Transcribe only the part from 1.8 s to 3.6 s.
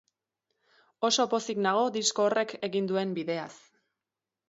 disko horrek egin duen bideaz.